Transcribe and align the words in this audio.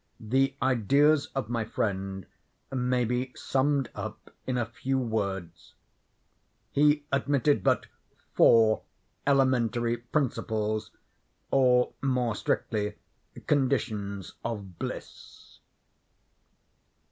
The 0.19 0.55
ideas 0.63 1.27
of 1.35 1.47
my 1.47 1.63
friend 1.63 2.25
may 2.71 3.05
be 3.05 3.33
summed 3.35 3.91
up 3.93 4.31
in 4.47 4.57
a 4.57 4.65
few 4.65 4.97
words. 4.97 5.75
He 6.71 7.05
admitted 7.11 7.63
but 7.63 7.85
four 8.33 8.81
elementary 9.27 9.97
principles, 9.97 10.89
or 11.51 11.93
more 12.01 12.35
strictly, 12.35 12.95
conditions 13.45 14.33
of 14.43 14.79
bliss. 14.79 15.59